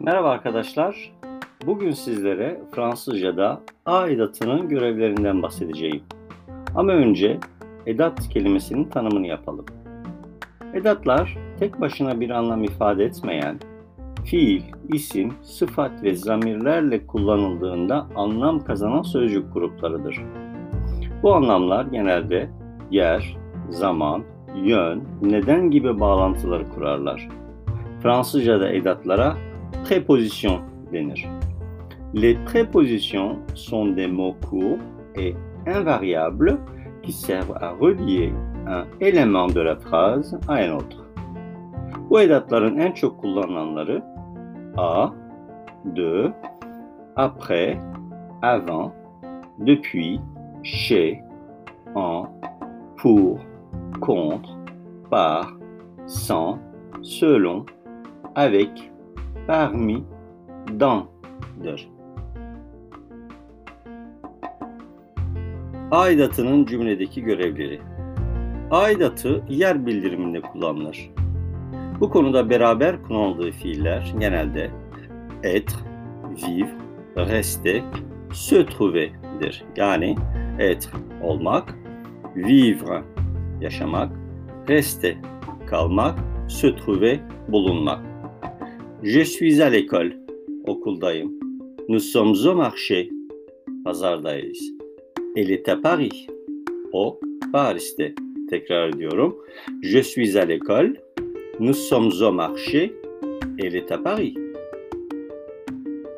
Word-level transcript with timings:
Merhaba 0.00 0.30
arkadaşlar. 0.30 1.12
Bugün 1.66 1.90
sizlere 1.90 2.60
Fransızca'da 2.74 3.60
a 3.86 4.08
görevlerinden 4.68 5.42
bahsedeceğim. 5.42 6.02
Ama 6.74 6.92
önce 6.92 7.38
edat 7.86 8.28
kelimesinin 8.28 8.84
tanımını 8.84 9.26
yapalım. 9.26 9.66
Edatlar 10.74 11.38
tek 11.58 11.80
başına 11.80 12.20
bir 12.20 12.30
anlam 12.30 12.64
ifade 12.64 13.04
etmeyen, 13.04 13.58
fiil, 14.24 14.62
isim, 14.88 15.32
sıfat 15.42 16.02
ve 16.02 16.14
zamirlerle 16.14 17.06
kullanıldığında 17.06 18.06
anlam 18.14 18.64
kazanan 18.64 19.02
sözcük 19.02 19.54
gruplarıdır. 19.54 20.20
Bu 21.22 21.34
anlamlar 21.34 21.84
genelde 21.84 22.50
yer, 22.90 23.36
zaman, 23.70 24.24
yön, 24.56 25.02
neden 25.22 25.70
gibi 25.70 26.00
bağlantıları 26.00 26.68
kurarlar. 26.68 27.28
Fransızca'da 28.02 28.68
edatlara 28.68 29.36
préposition 29.88 30.60
denir. 30.92 31.30
Les 32.12 32.34
prépositions 32.44 33.38
sont 33.54 33.86
des 33.86 34.06
mots 34.06 34.36
courts 34.48 34.84
et 35.16 35.34
invariables 35.66 36.58
qui 37.02 37.10
servent 37.10 37.56
à 37.58 37.70
relier 37.70 38.30
un 38.66 38.84
élément 39.00 39.46
de 39.46 39.62
la 39.62 39.76
phrase 39.76 40.38
à 40.46 40.56
un 40.56 40.72
autre. 40.76 41.04
Bu 42.10 42.20
edatların 42.20 42.76
en 42.76 42.92
çok 42.92 43.20
kullanılanları 43.20 44.02
a, 44.76 45.10
de, 45.96 46.32
après, 47.16 47.78
avant, 48.42 48.92
depuis, 49.58 50.20
chez, 50.62 51.22
en, 51.94 52.26
pour, 52.96 53.38
contre, 54.00 54.50
par, 55.10 55.52
sans, 56.06 56.58
selon, 57.02 57.66
avec, 58.34 58.90
parmi, 59.46 60.04
dan'dır. 60.80 61.88
Aidatının 65.90 66.66
cümledeki 66.66 67.22
görevleri. 67.22 67.80
Aidatı 68.70 69.44
yer 69.48 69.86
bildiriminde 69.86 70.40
kullanılır. 70.40 71.10
Bu 72.00 72.10
konuda 72.10 72.50
beraber 72.50 73.02
kullanıldığı 73.02 73.50
fiiller 73.50 74.14
genelde 74.18 74.70
être, 75.42 75.74
vivre, 76.26 76.76
rester, 77.16 77.82
se 78.32 78.66
trouver'dir. 78.66 79.64
Yani 79.76 80.16
être 80.58 80.90
olmak, 81.22 81.74
vivre 82.36 83.02
yaşamak, 83.60 84.12
rester 84.68 85.16
kalmak, 85.66 86.18
se 86.48 86.76
trouver 86.76 87.20
bulunmak. 87.48 88.07
Je 89.02 89.20
suis 89.20 89.62
à 89.62 89.70
l'école. 89.70 90.12
Okuldayım. 90.66 91.32
Nous 91.88 92.00
sommes 92.00 92.34
au 92.46 92.54
marché. 92.54 93.08
Pazardayız. 93.84 94.58
Elle 95.36 95.50
est 95.50 95.68
à 95.68 95.76
Paris. 95.76 96.26
O 96.92 97.20
Paris'te. 97.52 98.14
Tekrar 98.50 98.88
ediyorum. 98.88 99.36
Je 99.82 100.02
suis 100.02 100.38
à 100.38 100.48
l'école. 100.48 100.96
Nous 101.60 101.76
sommes 101.76 102.12
au 102.22 102.32
marché. 102.32 102.92
Elle 103.58 103.76
est 103.76 103.92
à 103.92 104.02
Paris. 104.02 104.34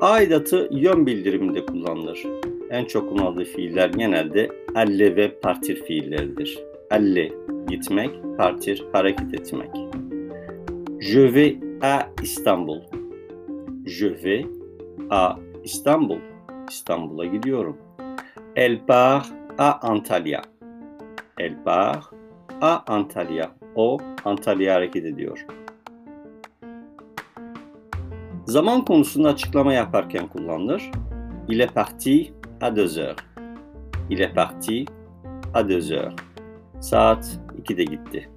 Aidatı 0.00 0.68
yön 0.70 1.06
bildiriminde 1.06 1.66
kullanılır. 1.66 2.26
En 2.70 2.84
çok 2.84 3.08
kullanıldığı 3.08 3.44
fiiller 3.44 3.88
genelde 3.88 4.48
alle 4.74 5.16
ve 5.16 5.30
partir 5.40 5.76
fiilleridir. 5.76 6.58
Alle 6.90 7.32
gitmek, 7.68 8.10
partir 8.38 8.84
hareket 8.92 9.34
etmek. 9.34 9.70
Je 11.00 11.34
vais 11.34 11.63
à 11.84 12.08
Istanbul. 12.22 12.80
Je 13.84 14.06
vais 14.06 14.46
à 15.10 15.36
Istanbul. 15.64 16.20
İstanbul'a 16.70 17.26
gidiyorum. 17.26 17.76
Elle 18.56 18.78
part 18.86 19.26
à 19.58 19.90
Antalya. 19.90 20.42
Elle 21.38 21.56
part 21.64 22.10
à 22.60 22.84
Antalya. 22.88 23.50
O 23.74 23.98
Antalya'ya 24.24 24.74
hareket 24.74 25.04
ediyor. 25.04 25.46
Zaman 28.46 28.84
konusunda 28.84 29.28
açıklama 29.28 29.72
yaparken 29.72 30.26
kullanılır. 30.28 30.90
Il 31.48 31.60
est 31.60 31.74
parti 31.74 32.32
à 32.60 32.76
2 32.76 32.98
heures. 32.98 33.16
Il 34.10 34.20
est 34.20 34.34
parti 34.34 34.84
à 35.54 35.68
2 35.68 35.92
heures. 35.92 36.16
Saat 36.80 37.24
2'de 37.64 37.84
gitti. 37.84 38.28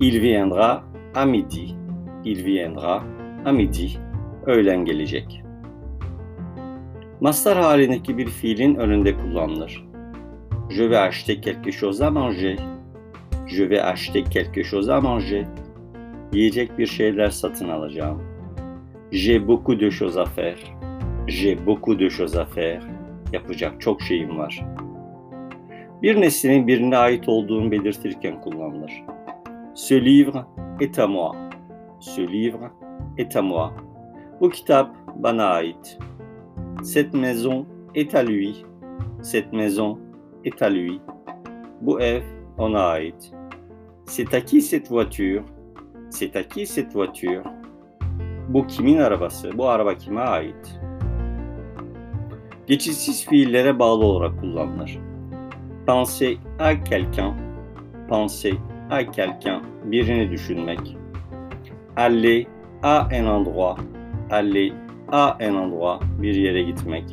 Il 0.00 0.20
viendra 0.22 0.84
à 1.14 1.26
midi. 1.26 1.81
Il 2.24 2.44
viendra 2.44 3.02
à 3.44 3.52
midi. 3.52 3.90
Öğlen 4.46 4.84
gelecek. 4.84 5.42
Mastar 7.20 7.58
halindeki 7.58 8.18
bir 8.18 8.26
fiilin 8.26 8.74
önünde 8.74 9.16
kullanılır. 9.16 9.84
Je 10.70 10.90
vais 10.90 10.98
acheter 10.98 11.42
quelque 11.42 11.72
chose 11.72 12.04
à 12.04 12.10
manger. 12.10 12.58
Je 13.46 13.70
vais 13.70 13.82
acheter 13.82 14.24
quelque 14.24 14.62
chose 14.62 14.92
à 14.92 15.00
manger. 15.00 15.46
Yiyecek 16.32 16.78
bir 16.78 16.86
şeyler 16.86 17.30
satın 17.30 17.68
alacağım. 17.68 18.22
J'ai 19.12 19.48
beaucoup 19.48 19.80
de 19.80 19.90
choses 19.90 20.20
à 20.20 20.24
faire. 20.24 20.58
J'ai 21.28 21.66
beaucoup 21.66 22.00
de 22.00 22.08
choses 22.08 22.36
à 22.36 22.44
faire. 22.44 22.82
Yapacak 23.32 23.80
çok 23.80 24.02
şeyim 24.02 24.38
var. 24.38 24.66
Bir 26.02 26.20
nesnenin 26.20 26.66
birine 26.66 26.96
ait 26.96 27.28
olduğunu 27.28 27.70
belirtirken 27.70 28.40
kullanılır. 28.40 28.92
Ce 29.74 30.04
livre 30.04 30.44
est 30.80 30.98
à 30.98 31.06
moi. 31.06 31.51
Ce 32.02 32.20
livre 32.20 32.68
est 33.16 33.36
à 33.36 33.42
moi. 33.42 33.72
Bu 34.40 34.50
kitap 34.50 34.90
bana 35.16 35.62
ait. 35.62 35.98
Cette 36.82 37.14
maison 37.14 37.64
est 37.94 38.12
à 38.16 38.24
lui. 38.24 38.64
Cette 39.20 39.52
maison 39.52 39.98
est 40.44 40.60
à 40.62 40.68
lui. 40.68 41.00
Bu 41.80 42.00
ev 42.00 42.24
ona 42.58 43.00
ait. 43.00 43.14
C'est 44.04 44.34
à 44.34 44.40
qui 44.40 44.60
cette 44.60 44.88
voiture? 44.88 45.44
C'est 46.10 46.34
à 46.34 46.42
qui 46.42 46.66
cette 46.66 46.92
voiture? 46.92 47.44
Bu 48.48 48.66
kimin 48.66 48.98
arabası? 48.98 49.58
Bu 49.58 49.68
araba 49.68 49.94
kime 49.94 50.20
ait? 50.20 50.80
Geçitsiz 52.66 53.26
fiillere 53.26 53.78
bağlı 53.78 54.04
olarak 54.04 54.40
kullanılır. 54.40 54.98
Penser 55.86 56.36
à 56.58 56.84
quelqu'un, 56.84 57.34
penser 58.08 58.54
à 58.90 59.12
quelqu'un, 59.12 59.62
birini 59.84 60.30
düşünmek. 60.30 61.01
Aller 61.96 62.46
à 62.82 63.08
un 63.12 63.26
endroit, 63.26 63.76
aller 64.30 64.72
à 65.08 65.36
un 65.40 65.54
endroit, 65.54 66.00
bir 66.22 66.34
yere 66.34 66.62
gitmek. 66.62 67.04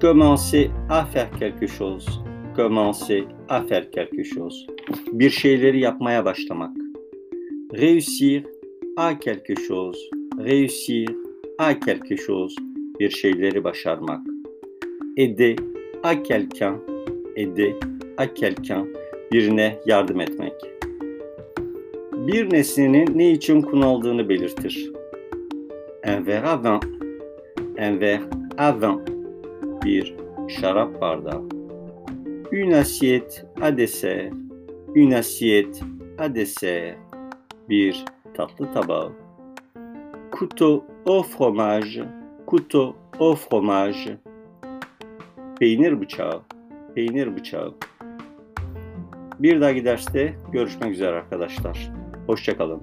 Commencer 0.00 0.70
à 0.88 1.04
faire 1.04 1.30
quelque 1.38 1.66
chose, 1.66 2.06
commencer 2.54 3.24
à 3.48 3.62
faire 3.62 3.90
quelque 3.90 4.22
chose. 4.22 4.66
Bir 5.12 5.30
şeyleri 5.30 5.80
yapmaya. 5.80 6.24
Réussir 7.72 8.44
à 8.96 9.14
quelque 9.14 9.54
chose, 9.54 9.98
réussir 10.38 11.08
à 11.58 11.74
quelque 11.74 12.16
chose, 12.16 12.54
bir 13.00 13.10
şeyleri 13.10 13.64
başarmak. 13.64 14.20
Aider 15.16 15.56
à 16.02 16.22
quelqu'un, 16.22 16.76
aider 17.36 17.74
à 18.16 18.26
quelqu'un, 18.34 18.86
birine 19.32 19.78
yardım 19.86 20.20
etmek. 20.20 20.77
Bir 22.28 22.52
nesnenin 22.52 23.18
ne 23.18 23.30
için 23.30 23.62
kullanıldığını 23.62 24.28
belirtir. 24.28 24.92
Un 26.06 26.26
verre 26.26 26.46
à 26.46 26.64
vin, 26.64 26.80
un 27.78 28.00
verre 28.00 28.22
à 28.58 28.80
vin, 28.80 29.02
bir 29.84 30.14
şarap 30.48 31.00
bardağı. 31.00 31.42
Une 32.52 32.76
assiette 32.76 33.46
à 33.60 33.76
dessert, 33.76 34.32
une 34.94 35.14
assiette 35.14 35.80
à 36.18 36.34
dessert, 36.34 36.96
bir 37.68 38.04
tatlı 38.34 38.72
tabağı. 38.72 39.12
Couteau 40.32 40.84
au 41.06 41.22
fromage, 41.22 42.04
couteau 42.46 42.96
au 43.18 43.34
fromage. 43.34 44.16
Peynir 45.60 46.00
bıçağı, 46.00 46.42
peynir 46.94 47.36
bıçağı. 47.36 47.74
Bir 49.38 49.60
dahaki 49.60 49.84
derste 49.84 50.34
görüşmek 50.52 50.92
üzere 50.92 51.16
arkadaşlar. 51.16 52.07
Hoşçakalın. 52.28 52.82